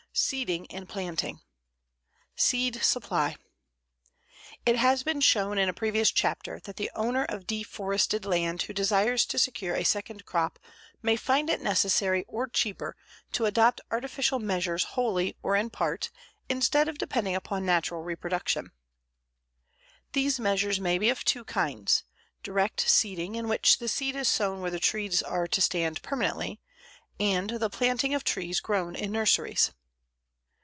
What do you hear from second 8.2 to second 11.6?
land who desires to secure a second crop may find